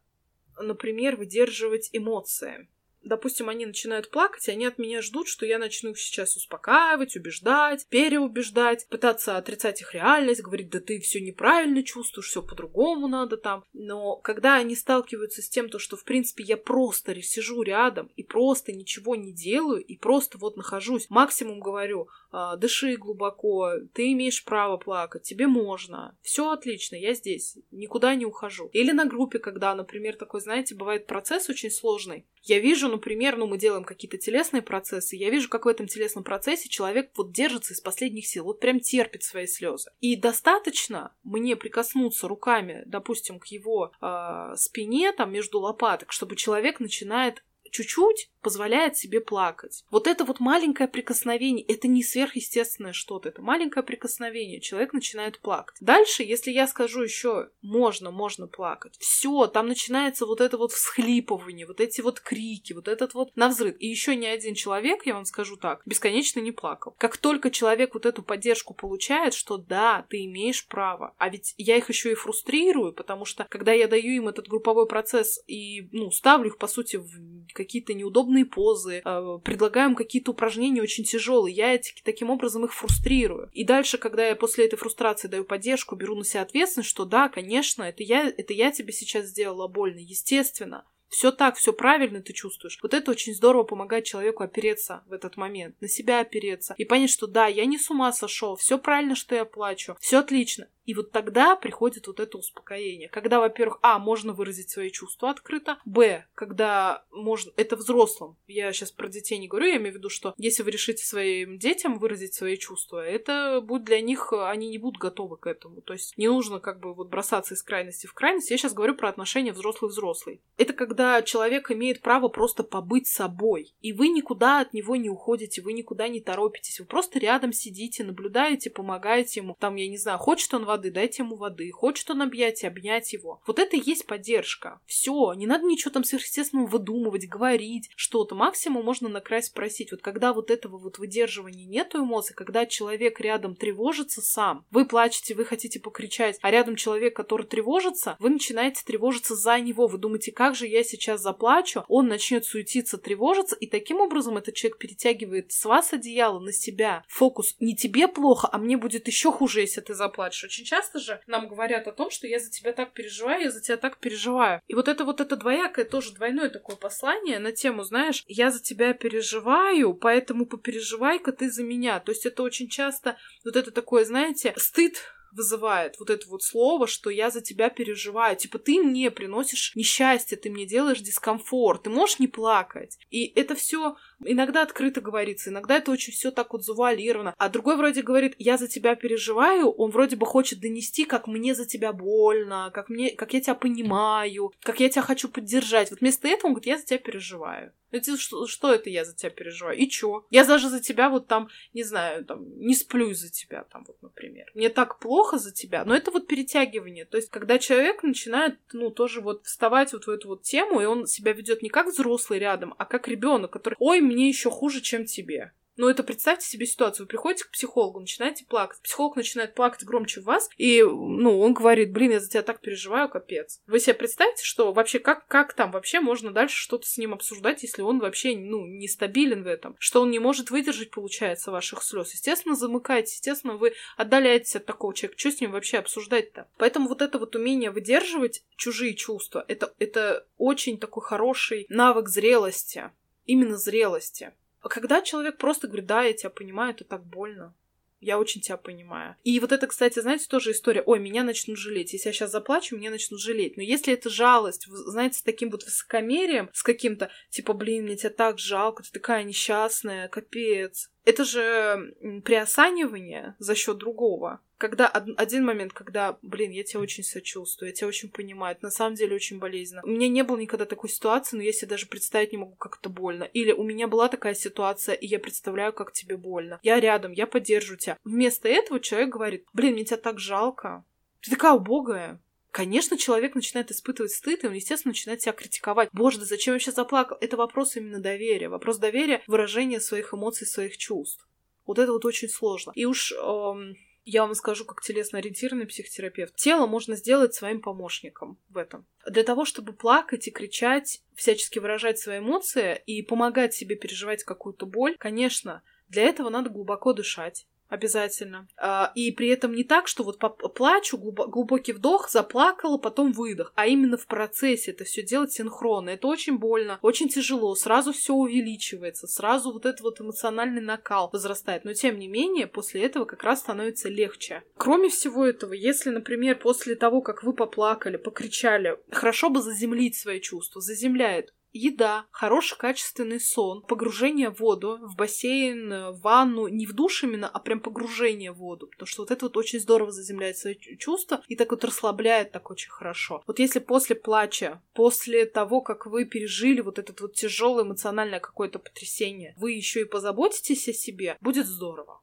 например, 0.59 1.16
выдерживать 1.16 1.90
эмоции. 1.92 2.69
Допустим, 3.02 3.49
они 3.49 3.66
начинают 3.66 4.11
плакать, 4.11 4.49
и 4.49 4.52
они 4.52 4.66
от 4.66 4.78
меня 4.78 5.02
ждут, 5.02 5.28
что 5.28 5.47
я 5.47 5.59
начну 5.59 5.90
их 5.90 5.99
сейчас 5.99 6.37
успокаивать, 6.37 7.16
убеждать, 7.16 7.87
переубеждать, 7.88 8.87
пытаться 8.88 9.37
отрицать 9.37 9.80
их 9.80 9.95
реальность, 9.95 10.42
говорить, 10.42 10.71
да 10.71 10.80
ты 10.80 11.00
все 11.00 11.21
неправильно 11.21 11.83
чувствуешь, 11.83 12.28
все 12.28 12.42
по-другому 12.42 13.09
надо 13.09 13.37
там. 13.37 13.64
Но 13.73 14.16
когда 14.16 14.57
они 14.57 14.75
сталкиваются 14.75 15.42
с 15.42 15.49
тем, 15.49 15.69
то, 15.69 15.78
что, 15.78 15.97
в 15.97 16.04
принципе, 16.04 16.45
я 16.45 16.57
просто 16.57 17.21
сижу 17.23 17.62
рядом 17.62 18.11
и 18.16 18.23
просто 18.23 18.73
ничего 18.73 19.16
не 19.16 19.33
делаю, 19.33 19.83
и 19.83 19.97
просто 19.97 20.38
вот 20.38 20.57
нахожусь, 20.57 21.09
максимум 21.11 21.61
говорю, 21.61 22.09
«А, 22.33 22.57
дыши 22.57 22.97
глубоко, 22.97 23.73
ты 23.92 24.12
имеешь 24.12 24.45
право 24.45 24.76
плакать, 24.76 25.23
тебе 25.23 25.47
можно, 25.47 26.16
все 26.23 26.50
отлично, 26.50 26.97
я 26.97 27.14
здесь, 27.14 27.57
никуда 27.71 28.14
не 28.14 28.25
ухожу. 28.25 28.69
Или 28.73 28.92
на 28.92 29.04
группе, 29.04 29.38
когда, 29.38 29.75
например, 29.75 30.16
такой, 30.16 30.40
знаете, 30.40 30.75
бывает 30.75 31.07
процесс 31.07 31.49
очень 31.49 31.71
сложный, 31.71 32.26
я 32.42 32.59
вижу, 32.59 32.88
например, 32.90 33.37
ну, 33.37 33.47
мы 33.47 33.59
делаем 33.59 33.85
какие-то 33.85 34.18
телесные 34.18 34.62
процессы, 34.62 35.16
я 35.16 35.30
вижу, 35.30 35.49
как 35.49 35.64
в 35.64 35.68
этом 35.68 35.87
телесном 35.87 36.25
процессе 36.25 36.68
человек 36.68 37.11
вот 37.16 37.32
держится 37.32 37.73
из 37.73 37.80
последних 37.80 38.26
сил, 38.26 38.44
вот 38.44 38.61
прям 38.61 38.80
терпит 38.80 39.23
свои 39.23 39.47
слезы. 39.47 39.90
И 40.00 40.16
достаточно 40.16 41.14
мне 41.23 41.56
прикоснуться 41.56 42.28
руками, 42.28 42.82
допустим, 42.87 43.38
к 43.38 43.47
его 43.47 43.92
э, 44.00 44.54
спине, 44.56 45.12
там, 45.12 45.32
между 45.32 45.61
лопаток, 45.61 46.12
чтобы 46.12 46.37
человек 46.37 46.80
начинает 46.80 47.42
чуть-чуть 47.70 48.30
позволяет 48.42 48.97
себе 48.97 49.20
плакать. 49.20 49.85
Вот 49.90 50.06
это 50.06 50.25
вот 50.25 50.40
маленькое 50.40 50.88
прикосновение, 50.88 51.64
это 51.64 51.88
не 51.88 52.02
сверхъестественное 52.02 52.92
что-то, 52.92 53.28
это 53.28 53.42
маленькое 53.42 53.85
прикосновение, 53.85 54.61
человек 54.61 54.92
начинает 54.92 55.38
плакать. 55.40 55.76
Дальше, 55.80 56.23
если 56.23 56.50
я 56.50 56.66
скажу 56.66 57.02
еще 57.02 57.50
можно, 57.62 58.11
можно 58.11 58.47
плакать, 58.47 58.97
все, 58.99 59.47
там 59.47 59.66
начинается 59.68 60.26
вот 60.26 60.40
это 60.40 60.56
вот 60.59 60.73
всхлипывание, 60.73 61.66
вот 61.66 61.80
эти 61.80 62.00
вот 62.00 62.20
крики, 62.20 62.73
вот 62.73 62.88
этот 62.88 63.14
вот 63.14 63.37
навзрыв. 63.37 63.76
И 63.78 63.87
еще 63.87 64.16
ни 64.16 64.26
один 64.26 64.54
человек, 64.54 65.06
я 65.06 65.14
вам 65.14 65.25
скажу 65.25 65.56
так, 65.56 65.82
бесконечно 65.87 66.40
не 66.40 66.52
плакал. 66.52 66.94
Как 66.99 67.16
только 67.16 67.50
человек 67.50 67.94
вот 67.94 68.06
эту 68.06 68.23
поддержку 68.23 68.75
получает, 68.75 69.35
что 69.35 69.56
да, 69.56 70.06
ты 70.09 70.25
имеешь 70.25 70.66
право, 70.66 71.14
а 71.18 71.28
ведь 71.28 71.54
я 71.59 71.76
их 71.76 71.88
еще 71.88 72.12
и 72.12 72.14
фрустрирую, 72.14 72.92
потому 72.92 73.25
что 73.25 73.47
когда 73.49 73.73
я 73.73 73.88
даю 73.88 74.12
им 74.12 74.28
этот 74.28 74.49
групповой 74.49 74.87
процесс 74.87 75.40
и, 75.47 75.88
ну, 75.92 76.11
ставлю 76.11 76.49
их, 76.49 76.59
по 76.59 76.66
сути, 76.66 76.97
в 76.97 77.52
какие-то 77.52 77.94
неудобные 77.94 78.30
позы, 78.45 79.03
э, 79.05 79.39
предлагаем 79.45 79.95
какие-то 79.95 80.33
упражнения 80.33 80.83
очень 80.83 81.05
тяжелые. 81.05 81.55
Я 81.55 81.75
эти, 81.75 81.93
таким 82.05 82.31
образом 82.31 82.65
их 82.65 82.73
фрустрирую. 82.73 83.51
И 83.53 83.65
дальше, 83.65 83.99
когда 83.99 84.27
я 84.27 84.37
после 84.37 84.67
этой 84.67 84.77
фрустрации 84.77 85.29
даю 85.29 85.45
поддержку, 85.45 85.97
беру 85.97 86.17
на 86.17 86.25
себя 86.25 86.43
ответственность, 86.43 86.91
что 86.91 87.05
да, 87.05 87.29
конечно, 87.29 87.83
это 87.83 88.03
я, 88.03 88.29
это 88.29 88.53
я 88.53 88.71
тебе 88.71 88.93
сейчас 88.93 89.27
сделала 89.27 89.69
больно, 89.69 89.99
естественно. 89.99 90.85
Все 91.11 91.33
так, 91.33 91.57
все 91.57 91.73
правильно 91.73 92.23
ты 92.23 92.33
чувствуешь. 92.33 92.79
Вот 92.83 92.95
это 92.95 93.11
очень 93.11 93.35
здорово 93.35 93.65
помогает 93.65 94.05
человеку 94.05 94.45
опереться 94.45 95.03
в 95.09 95.13
этот 95.13 95.37
момент, 95.37 95.75
на 95.81 95.89
себя 95.89 96.21
опереться 96.21 96.75
и 96.79 96.85
понять, 96.85 97.11
что 97.11 97.27
да, 97.27 97.49
я 97.49 97.67
не 97.67 97.79
с 97.79 97.91
ума 97.91 98.13
сошел, 98.13 98.55
все 98.55 98.79
правильно, 98.79 99.17
что 99.17 99.35
я 99.35 99.45
плачу, 99.45 99.97
все 100.01 100.19
отлично. 100.19 100.69
И 100.85 100.95
вот 100.95 101.13
тогда 101.13 101.57
приходит 101.57 102.07
вот 102.07 102.21
это 102.21 102.39
успокоение. 102.39 103.09
Когда, 103.09 103.41
во-первых, 103.41 103.79
а, 103.83 103.99
можно 103.99 104.33
выразить 104.33 104.71
свои 104.71 104.91
чувства 104.91 105.31
открыто, 105.31 105.79
б, 105.85 106.27
когда 106.35 107.05
можно... 107.11 107.53
Это 107.57 107.77
взрослым. 107.77 108.37
Я 108.47 108.73
сейчас 108.73 108.91
про 108.91 109.09
детей 109.09 109.39
не 109.39 109.49
говорю, 109.49 109.67
я 109.67 109.77
имею 109.77 109.93
в 109.93 109.97
виду, 109.97 110.09
что 110.09 110.35
если 110.37 110.63
вы 110.63 110.71
решите 110.71 111.05
своим 111.05 111.59
детям 111.59 111.99
выразить 111.99 112.35
свои 112.35 112.57
чувства, 112.57 113.05
это 113.05 113.61
будет 113.61 113.85
для 113.85 114.01
них... 114.01 114.33
Они 114.33 114.69
не 114.69 114.79
будут 114.79 115.01
готовы 115.01 115.37
к 115.37 115.47
этому. 115.47 115.81
То 115.83 115.93
есть 115.93 116.17
не 116.17 116.29
нужно 116.29 116.61
как 116.61 116.81
бы 116.81 116.95
вот 116.95 117.09
бросаться 117.09 117.55
из 117.55 117.63
крайности 117.63 118.07
в 118.07 118.15
крайность. 118.15 118.51
Я 118.51 118.57
сейчас 118.57 118.75
говорю 118.75 118.95
про 118.95 119.09
отношения 119.09 119.53
взрослый-взрослый. 119.53 120.41
Это 120.57 120.73
когда 120.73 121.23
человек 121.23 121.71
имеет 121.71 122.01
право 122.01 122.29
просто 122.29 122.63
побыть 122.63 123.07
собой. 123.07 123.75
И 123.81 123.93
вы 123.93 124.09
никуда 124.09 124.61
от 124.61 124.73
него 124.73 124.97
не 124.97 125.09
уходите, 125.09 125.63
вы 125.63 125.73
никуда 125.73 126.09
не 126.09 126.21
торопитесь. 126.21 126.81
Вы 126.81 126.87
просто 126.87 127.19
рядом 127.19 127.53
сидите, 127.53 128.05
наблюдаете, 128.05 128.71
помогаете 128.71 129.41
ему. 129.41 129.57
Там, 129.59 129.77
я 129.77 129.89
не 129.89 129.99
знаю, 129.99 130.19
хочет 130.19 130.53
он 130.55 130.65
воды, 130.71 130.91
дайте 130.91 131.23
ему 131.23 131.37
воды. 131.37 131.71
Хочет 131.71 132.11
он 132.11 132.23
объять, 132.23 132.65
обнять 132.65 133.12
его. 133.12 133.41
Вот 133.47 133.59
это 133.59 133.77
и 133.77 133.83
есть 133.85 134.07
поддержка. 134.07 134.81
Все, 134.87 135.33
не 135.35 135.47
надо 135.47 135.67
ничего 135.67 135.91
там 135.91 136.05
сверхъестественного 136.05 136.67
выдумывать, 136.67 137.29
говорить 137.29 137.91
что-то. 137.97 138.35
Максимум 138.35 138.85
можно 138.85 139.09
накрась 139.09 139.47
спросить. 139.47 139.91
Вот 139.91 140.00
когда 140.00 140.33
вот 140.33 140.50
этого 140.50 140.79
вот 140.79 140.99
выдерживания 140.99 141.67
нету 141.67 141.99
эмоций, 141.99 142.35
когда 142.35 142.67
человек 142.67 143.21
рядом 143.21 143.57
тревожится 143.57 144.23
сам, 144.23 144.65
вы 144.71 144.87
плачете, 144.87 145.35
вы 145.35 145.45
хотите 145.45 145.81
покричать, 145.81 146.39
а 146.41 146.50
рядом 146.50 146.77
человек, 146.77 147.17
который 147.17 147.47
тревожится, 147.47 148.17
вы 148.21 148.31
начинаете 148.31 148.83
тревожиться 148.85 149.35
за 149.35 149.59
него. 149.59 149.89
Вы 149.89 149.99
думаете, 149.99 150.31
как 150.31 150.55
же 150.55 150.67
я 150.67 150.85
сейчас 150.85 151.21
заплачу? 151.21 151.85
Он 151.89 152.07
начнет 152.07 152.45
суетиться, 152.45 152.97
тревожиться, 152.97 153.57
и 153.57 153.67
таким 153.67 154.00
образом 154.00 154.37
этот 154.37 154.55
человек 154.55 154.79
перетягивает 154.79 155.50
с 155.50 155.65
вас 155.65 155.93
одеяло 155.93 156.39
на 156.39 156.53
себя. 156.53 157.05
Фокус 157.09 157.57
не 157.59 157.75
тебе 157.75 158.07
плохо, 158.07 158.49
а 158.50 158.59
мне 158.59 158.77
будет 158.77 159.09
еще 159.09 159.33
хуже, 159.33 159.61
если 159.62 159.81
ты 159.81 159.95
заплачешь. 159.95 160.60
Часто 160.64 160.99
же 160.99 161.21
нам 161.26 161.49
говорят 161.49 161.87
о 161.87 161.93
том, 161.93 162.11
что 162.11 162.26
я 162.26 162.38
за 162.38 162.50
тебя 162.50 162.73
так 162.73 162.93
переживаю, 162.93 163.43
я 163.43 163.50
за 163.50 163.61
тебя 163.61 163.76
так 163.76 163.99
переживаю. 163.99 164.61
И 164.69 164.75
вот 164.75 164.88
это 164.88 165.05
вот 165.05 165.21
это 165.21 165.37
двоякое, 165.37 165.85
тоже 165.85 166.12
двойное 166.12 166.50
такое 166.50 166.76
послание 166.76 167.38
на 167.38 167.52
тему, 167.52 167.83
знаешь, 167.83 168.25
я 168.26 168.50
за 168.50 168.61
тебя 168.62 168.95
переживаю, 168.95 169.95
поэтому 169.95 170.47
попереживай-ка 170.47 171.33
ты 171.33 171.50
за 171.50 171.62
меня. 171.62 172.00
То 172.00 172.12
есть 172.12 172.26
это 172.26 172.43
очень 172.43 172.69
часто 172.69 173.17
вот 173.45 173.57
это 173.57 173.71
такое, 173.71 174.05
знаете, 174.05 174.55
стыд 174.57 174.97
вызывает 175.33 175.99
вот 175.99 176.11
это 176.11 176.29
вот 176.29 176.43
слово, 176.43 176.87
что 176.87 177.11
я 177.11 177.31
за 177.31 177.41
тебя 177.41 177.71
переживаю. 177.71 178.37
Типа, 178.37 178.59
ты 178.59 178.83
мне 178.83 179.11
приносишь 179.11 179.73
несчастье, 179.75 180.37
ты 180.37 180.51
мне 180.51 180.67
делаешь 180.67 181.01
дискомфорт, 181.01 181.85
ты 181.85 181.91
можешь 181.91 182.19
не 182.19 182.29
плакать. 182.29 182.99
И 183.11 183.27
это 183.27 183.55
все 183.55 183.97
иногда 184.25 184.63
открыто 184.63 185.01
говорится, 185.01 185.51
иногда 185.51 185.77
это 185.77 185.91
очень 185.91 186.13
все 186.13 186.31
так 186.31 186.53
вот 186.53 186.65
завуалировано. 186.65 187.35
А 187.39 187.49
другой 187.49 187.77
вроде 187.77 188.03
говорит, 188.03 188.35
я 188.39 188.57
за 188.57 188.69
тебя 188.69 188.95
переживаю, 188.95 189.71
он 189.71 189.91
вроде 189.91 190.17
бы 190.17 190.27
хочет 190.27 190.61
донести, 190.61 191.05
как 191.05 191.27
мне 191.27 191.55
за 191.55 191.67
тебя 191.67 191.93
больно, 191.93 192.71
как, 192.75 192.89
мне, 192.89 193.11
как 193.11 193.33
я 193.35 193.41
тебя 193.41 193.55
понимаю, 193.55 194.53
как 194.63 194.81
я 194.81 194.89
тебя 194.89 195.03
хочу 195.03 195.29
поддержать. 195.29 195.91
Вот 195.91 196.01
вместо 196.01 196.29
этого 196.29 196.49
он 196.49 196.55
говорит, 196.55 196.67
я 196.67 196.79
за 196.79 196.85
тебя 196.85 196.99
переживаю. 196.99 197.73
Это 197.90 198.16
что, 198.16 198.47
что 198.47 198.73
это 198.73 198.90
я 198.90 199.04
за 199.04 199.14
тебя 199.14 199.30
переживаю? 199.30 199.76
И 199.76 199.88
чё? 199.88 200.25
Я 200.30 200.44
даже 200.44 200.68
за 200.68 200.80
тебя 200.80 201.09
вот 201.11 201.26
там, 201.26 201.49
не 201.75 201.82
знаю, 201.82 202.25
там, 202.25 202.59
не 202.59 202.75
сплю 202.75 203.12
за 203.14 203.30
тебя, 203.30 203.64
там 203.64 203.85
вот, 203.87 204.00
например. 204.02 204.50
Мне 204.54 204.68
так 204.68 204.99
плохо 204.99 205.38
за 205.38 205.52
тебя. 205.52 205.85
Но 205.85 205.94
это 205.94 206.11
вот 206.11 206.26
перетягивание. 206.26 207.04
То 207.04 207.16
есть, 207.16 207.30
когда 207.30 207.59
человек 207.59 208.02
начинает, 208.02 208.59
ну, 208.73 208.90
тоже 208.90 209.20
вот 209.20 209.47
вставать 209.47 209.92
вот 209.92 210.06
в 210.06 210.11
эту 210.11 210.28
вот 210.28 210.42
тему, 210.42 210.80
и 210.80 210.85
он 210.85 211.06
себя 211.06 211.32
ведет 211.32 211.62
не 211.62 211.68
как 211.68 211.88
взрослый 211.88 212.38
рядом, 212.38 212.75
а 212.78 212.85
как 212.85 213.09
ребенок, 213.09 213.52
который, 213.52 213.75
ой, 213.78 214.00
мне 214.00 214.28
еще 214.28 214.50
хуже, 214.50 214.80
чем 214.80 215.04
тебе. 215.04 215.52
Ну, 215.81 215.89
это 215.89 216.03
представьте 216.03 216.47
себе 216.47 216.67
ситуацию. 216.67 217.07
Вы 217.07 217.09
приходите 217.09 217.45
к 217.45 217.53
психологу, 217.53 218.01
начинаете 218.01 218.45
плакать. 218.45 218.83
Психолог 218.83 219.17
начинает 219.17 219.55
плакать 219.55 219.83
громче 219.83 220.21
вас, 220.21 220.51
и, 220.59 220.83
ну, 220.83 221.41
он 221.41 221.55
говорит, 221.55 221.91
блин, 221.91 222.11
я 222.11 222.21
за 222.21 222.29
тебя 222.29 222.43
так 222.43 222.61
переживаю, 222.61 223.09
капец. 223.09 223.63
Вы 223.67 223.81
себе 223.81 223.95
представьте, 223.95 224.45
что 224.45 224.75
вообще, 224.75 224.99
как, 224.99 225.27
как 225.27 225.55
там 225.55 225.71
вообще 225.71 226.01
можно 226.01 226.33
дальше 226.33 226.55
что-то 226.55 226.87
с 226.87 226.99
ним 226.99 227.15
обсуждать, 227.15 227.63
если 227.63 227.81
он 227.81 227.99
вообще, 227.99 228.37
ну, 228.37 228.67
нестабилен 228.67 229.43
в 229.43 229.47
этом? 229.47 229.75
Что 229.79 230.03
он 230.03 230.11
не 230.11 230.19
может 230.19 230.51
выдержать, 230.51 230.91
получается, 230.91 231.51
ваших 231.51 231.83
слез. 231.83 232.13
Естественно, 232.13 232.55
замыкаетесь, 232.55 233.15
естественно, 233.15 233.55
вы 233.55 233.73
отдаляетесь 233.97 234.57
от 234.57 234.67
такого 234.67 234.93
человека. 234.93 235.19
Что 235.19 235.33
с 235.33 235.41
ним 235.41 235.53
вообще 235.53 235.79
обсуждать-то? 235.79 236.47
Поэтому 236.59 236.89
вот 236.89 237.01
это 237.01 237.19
вот 237.19 237.35
умение 237.37 237.71
выдерживать 237.71 238.45
чужие 238.55 238.93
чувства, 238.93 239.47
это, 239.49 239.73
это 239.79 240.27
очень 240.37 240.77
такой 240.79 241.05
хороший 241.05 241.65
навык 241.71 242.11
зрелости 242.11 242.91
именно 243.25 243.57
зрелости. 243.57 244.33
Когда 244.62 245.02
человек 245.02 245.38
просто 245.38 245.67
говорит, 245.67 245.87
да, 245.87 246.02
я 246.02 246.12
тебя 246.12 246.31
понимаю, 246.31 246.73
это 246.73 246.85
так 246.85 247.05
больно. 247.05 247.55
Я 248.00 248.19
очень 248.19 248.40
тебя 248.40 248.57
понимаю. 248.57 249.17
И 249.25 249.38
вот 249.40 249.52
это, 249.52 249.67
кстати, 249.67 250.00
знаете, 250.00 250.26
тоже 250.26 250.52
история. 250.52 250.83
Ой, 250.83 250.99
меня 250.99 251.23
начнут 251.23 251.59
жалеть. 251.59 251.93
Если 251.93 252.09
я 252.09 252.12
сейчас 252.14 252.31
заплачу, 252.31 252.76
меня 252.76 252.90
начнут 252.90 253.21
жалеть. 253.21 253.59
Но 253.59 253.62
если 253.62 253.93
это 253.93 254.09
жалость, 254.09 254.67
знаете, 254.69 255.19
с 255.19 255.23
таким 255.23 255.50
вот 255.50 255.64
высокомерием, 255.64 256.49
с 256.55 256.62
каким-то, 256.62 257.11
типа, 257.29 257.52
блин, 257.52 257.85
мне 257.85 257.97
тебя 257.97 258.09
так 258.09 258.38
жалко, 258.38 258.83
ты 258.83 258.90
такая 258.90 259.23
несчастная, 259.23 260.09
капец. 260.09 260.90
Это 261.05 261.25
же 261.25 261.95
приосанивание 262.25 263.37
за 263.38 263.55
счет 263.55 263.76
другого 263.76 264.40
когда 264.61 264.88
один 264.88 265.47
момент, 265.47 265.73
когда, 265.73 266.19
блин, 266.21 266.50
я 266.50 266.62
тебя 266.64 266.81
очень 266.81 267.02
сочувствую, 267.02 267.71
я 267.71 267.75
тебя 267.75 267.88
очень 267.88 268.11
понимаю, 268.11 268.55
это 268.55 268.67
на 268.67 268.71
самом 268.71 268.95
деле 268.95 269.17
очень 269.17 269.38
болезненно. 269.38 269.81
У 269.85 269.88
меня 269.88 270.07
не 270.07 270.23
было 270.23 270.37
никогда 270.37 270.67
такой 270.67 270.90
ситуации, 270.90 271.38
но 271.38 271.43
я 271.43 271.50
себе 271.50 271.69
даже 271.69 271.87
представить 271.87 272.33
не 272.33 272.38
могу, 272.38 272.57
как 272.57 272.76
это 272.79 272.90
больно. 272.90 273.25
Или 273.25 273.52
у 273.52 273.62
меня 273.62 273.88
была 273.88 274.09
такая 274.09 274.35
ситуация, 274.35 274.95
и 274.95 275.07
я 275.07 275.19
представляю, 275.19 275.73
как 275.73 275.93
тебе 275.93 276.19
больно. 276.19 276.61
Я 276.62 276.79
рядом, 276.79 277.12
я 277.12 277.26
поддержу 277.26 277.76
тебя. 277.76 277.97
Вместо 278.05 278.49
этого 278.49 278.81
человек 278.81 279.09
говорит, 279.09 279.47
блин, 279.55 279.73
мне 279.73 279.85
тебя 279.85 279.97
так 279.97 280.19
жалко. 280.19 280.85
Ты 281.23 281.31
такая 281.31 281.52
убогая. 281.52 282.21
Конечно, 282.50 282.99
человек 282.99 283.35
начинает 283.35 283.71
испытывать 283.71 284.12
стыд, 284.12 284.45
и 284.45 284.47
он, 284.47 284.52
естественно, 284.52 284.90
начинает 284.90 285.23
себя 285.23 285.33
критиковать. 285.33 285.88
Боже, 285.93 286.19
да 286.19 286.26
зачем 286.26 286.52
я 286.52 286.61
сейчас 286.61 286.75
заплакал? 286.75 287.17
Это 287.23 287.38
вопрос 287.38 287.76
именно 287.76 288.00
доверия. 288.00 288.50
Вопрос 288.50 288.76
доверия, 288.76 289.23
выражения 289.26 289.81
своих 289.81 290.12
эмоций, 290.12 290.47
своих 290.47 290.76
чувств. 290.76 291.26
Вот 291.67 291.79
это 291.79 291.93
вот 291.93 292.05
очень 292.05 292.29
сложно. 292.29 292.73
И 292.75 292.85
уж 292.85 293.12
эм, 293.12 293.76
я 294.11 294.23
вам 294.25 294.35
скажу, 294.35 294.64
как 294.64 294.83
телесно-ориентированный 294.83 295.67
психотерапевт, 295.67 296.35
тело 296.35 296.67
можно 296.67 296.97
сделать 296.97 297.33
своим 297.35 297.61
помощником 297.61 298.38
в 298.49 298.59
этом. 298.59 298.87
Для 299.07 299.23
того, 299.23 299.45
чтобы 299.45 299.73
плакать 299.73 300.26
и 300.26 300.33
кричать, 300.33 301.02
всячески 301.14 301.59
выражать 301.59 301.99
свои 301.99 302.19
эмоции 302.19 302.83
и 302.87 303.02
помогать 303.02 303.55
себе 303.55 303.76
переживать 303.76 304.25
какую-то 304.25 304.67
боль, 304.67 304.97
конечно, 304.99 305.62
для 305.88 306.02
этого 306.02 306.29
надо 306.29 306.50
глубоко 306.50 306.93
дышать, 306.93 307.47
Обязательно. 307.71 308.49
А, 308.59 308.91
и 308.97 309.12
при 309.12 309.29
этом 309.29 309.55
не 309.55 309.62
так, 309.62 309.87
что 309.87 310.03
вот 310.03 310.19
плачу, 310.55 310.99
глубокий 310.99 311.73
вдох, 311.73 312.11
заплакала, 312.11 312.79
потом 312.79 313.12
выдох, 313.12 313.53
а 313.55 313.69
именно 313.69 313.97
в 313.97 314.07
процессе 314.07 314.73
это 314.73 314.83
все 314.83 315.03
делать 315.05 315.33
синхронно. 315.33 315.91
Это 315.91 316.09
очень 316.09 316.37
больно, 316.37 316.81
очень 316.83 317.09
тяжело, 317.09 317.55
сразу 317.55 317.93
все 317.93 318.12
увеличивается, 318.12 319.07
сразу 319.07 319.53
вот 319.53 319.67
этот 319.67 319.83
вот 319.83 320.00
эмоциональный 320.00 320.61
накал 320.61 321.11
возрастает. 321.12 321.65
Но 321.65 321.73
тем 321.73 322.00
не 322.00 322.09
менее, 322.09 322.49
после 322.49 322.83
этого 322.83 323.05
как 323.05 323.23
раз 323.23 323.39
становится 323.39 323.89
легче. 323.89 324.43
Кроме 324.57 324.89
всего 324.89 325.25
этого, 325.25 325.53
если, 325.53 325.91
например, 325.91 326.39
после 326.39 326.75
того, 326.75 327.00
как 327.03 327.23
вы 327.23 327.33
поплакали, 327.33 327.97
покричали, 327.97 328.79
хорошо 328.91 329.31
бы 329.31 329.41
заземлить 329.41 329.97
свои 329.97 330.21
чувства, 330.21 330.61
заземляет 330.61 331.33
еда, 331.52 332.07
хороший 332.11 332.57
качественный 332.59 333.21
сон, 333.21 333.62
погружение 333.62 334.30
в 334.30 334.40
воду, 334.40 334.78
в 334.83 334.97
бассейн, 334.97 335.92
в 335.92 336.00
ванну, 336.00 336.49
не 336.49 336.66
в 336.66 336.73
душ 336.73 337.04
именно, 337.04 337.28
а 337.28 337.38
прям 337.38 337.61
погружение 337.61 338.33
в 338.33 338.37
воду, 338.37 338.69
потому 338.69 338.87
что 338.87 339.02
вот 339.02 339.11
это 339.11 339.26
вот 339.26 339.37
очень 339.37 339.61
здорово 339.61 339.92
заземляет 339.92 340.37
свои 340.37 340.54
чувства 340.54 341.23
и 341.28 341.37
так 341.37 341.50
вот 341.50 341.64
расслабляет 341.64 342.33
так 342.33 342.50
очень 342.50 342.71
хорошо. 342.71 343.23
Вот 343.26 343.38
если 343.38 343.59
после 343.59 343.97
плача, 343.97 344.62
после 344.75 345.26
того, 345.26 345.61
как 345.61 345.87
вы 345.87 346.04
пережили 346.04 346.61
вот 346.61 346.78
этот 346.78 347.00
вот 347.00 347.14
тяжелое 347.14 347.64
эмоциональное 347.64 348.21
какое-то 348.21 348.59
потрясение, 348.59 349.35
вы 349.37 349.52
еще 349.52 349.83
и 349.83 349.85
позаботитесь 349.85 350.69
о 350.69 350.73
себе, 350.73 351.16
будет 351.21 351.47
здорово. 351.47 352.00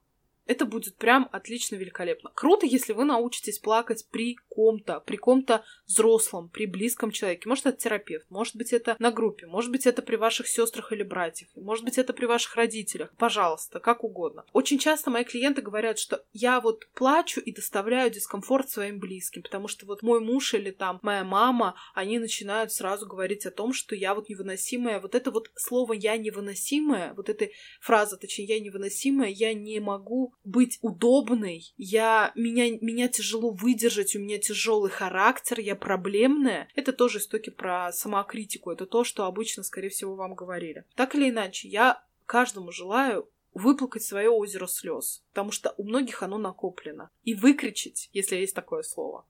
Это 0.47 0.65
будет 0.65 0.95
прям 0.97 1.29
отлично, 1.31 1.75
великолепно. 1.75 2.31
Круто, 2.33 2.65
если 2.65 2.93
вы 2.93 3.05
научитесь 3.05 3.59
плакать 3.59 4.07
при 4.11 4.37
ком-то, 4.49 5.01
при 5.01 5.17
ком-то 5.17 5.63
взрослом, 5.85 6.49
при 6.49 6.65
близком 6.65 7.11
человеке. 7.11 7.47
Может, 7.47 7.67
это 7.67 7.77
терапевт, 7.77 8.25
может 8.29 8.55
быть, 8.55 8.73
это 8.73 8.95
на 8.99 9.11
группе, 9.11 9.45
может 9.45 9.71
быть, 9.71 9.85
это 9.85 10.01
при 10.01 10.15
ваших 10.15 10.47
сестрах 10.47 10.91
или 10.91 11.03
братьях, 11.03 11.49
может 11.55 11.83
быть, 11.85 11.97
это 11.97 12.13
при 12.13 12.25
ваших 12.25 12.55
родителях. 12.55 13.13
Пожалуйста, 13.17 13.79
как 13.79 14.03
угодно. 14.03 14.45
Очень 14.53 14.79
часто 14.79 15.11
мои 15.11 15.23
клиенты 15.23 15.61
говорят, 15.61 15.99
что 15.99 16.23
я 16.33 16.59
вот 16.59 16.87
плачу 16.93 17.39
и 17.39 17.51
доставляю 17.51 18.09
дискомфорт 18.09 18.69
своим 18.69 18.99
близким, 18.99 19.43
потому 19.43 19.67
что 19.67 19.85
вот 19.85 20.01
мой 20.01 20.19
муж 20.19 20.53
или 20.53 20.71
там 20.71 20.99
моя 21.01 21.23
мама, 21.23 21.75
они 21.93 22.19
начинают 22.19 22.71
сразу 22.71 23.05
говорить 23.05 23.45
о 23.45 23.51
том, 23.51 23.73
что 23.73 23.95
я 23.95 24.15
вот 24.15 24.29
невыносимая. 24.29 24.99
Вот 24.99 25.13
это 25.13 25.31
вот 25.31 25.51
слово 25.55 25.93
«я 25.93 26.17
невыносимая», 26.17 27.13
вот 27.13 27.29
эта 27.29 27.49
фраза, 27.79 28.17
точнее, 28.17 28.45
«я 28.45 28.59
невыносимая», 28.59 29.29
я 29.29 29.53
не 29.53 29.79
могу 29.79 30.33
быть 30.47 30.79
удобной, 30.81 31.73
я, 31.77 32.31
меня, 32.35 32.77
меня 32.81 33.07
тяжело 33.07 33.51
выдержать, 33.51 34.15
у 34.15 34.19
меня 34.19 34.37
тяжелый 34.39 34.89
характер, 34.89 35.59
я 35.59 35.75
проблемная. 35.75 36.67
Это 36.75 36.93
тоже 36.93 37.19
истоки 37.19 37.49
про 37.49 37.91
самокритику, 37.91 38.71
это 38.71 38.85
то, 38.85 39.03
что 39.03 39.25
обычно, 39.25 39.63
скорее 39.63 39.89
всего, 39.89 40.15
вам 40.15 40.35
говорили. 40.35 40.85
Так 40.95 41.15
или 41.15 41.29
иначе, 41.29 41.67
я 41.67 42.03
каждому 42.25 42.71
желаю 42.71 43.29
выплакать 43.53 44.03
свое 44.03 44.29
озеро 44.29 44.67
слез, 44.67 45.23
потому 45.29 45.51
что 45.51 45.73
у 45.77 45.83
многих 45.83 46.23
оно 46.23 46.37
накоплено. 46.37 47.09
И 47.23 47.33
выкричить, 47.33 48.09
если 48.13 48.35
есть 48.35 48.55
такое 48.55 48.83
слово. 48.83 49.25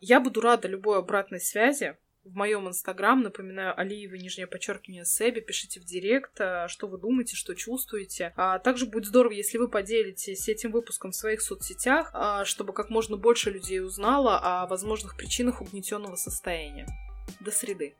Я 0.00 0.20
буду 0.20 0.40
рада 0.40 0.68
любой 0.68 0.98
обратной 0.98 1.40
связи 1.40 1.96
в 2.26 2.36
моем 2.36 2.68
инстаграм, 2.68 3.22
напоминаю, 3.22 3.78
Алиева, 3.78 4.14
нижнее 4.14 4.46
подчеркивание, 4.46 5.04
Себи, 5.04 5.40
пишите 5.40 5.80
в 5.80 5.84
директ, 5.84 6.40
а, 6.40 6.68
что 6.68 6.88
вы 6.88 6.98
думаете, 6.98 7.36
что 7.36 7.54
чувствуете. 7.54 8.32
А 8.36 8.58
также 8.58 8.86
будет 8.86 9.06
здорово, 9.06 9.32
если 9.32 9.58
вы 9.58 9.68
поделитесь 9.68 10.48
этим 10.48 10.72
выпуском 10.72 11.12
в 11.12 11.16
своих 11.16 11.40
соцсетях, 11.40 12.10
а, 12.12 12.44
чтобы 12.44 12.72
как 12.72 12.90
можно 12.90 13.16
больше 13.16 13.50
людей 13.50 13.80
узнало 13.80 14.38
о 14.38 14.66
возможных 14.66 15.16
причинах 15.16 15.60
угнетенного 15.60 16.16
состояния. 16.16 16.86
До 17.40 17.50
среды. 17.50 17.94